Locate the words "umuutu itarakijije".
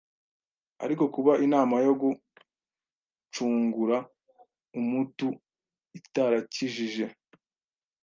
4.79-7.05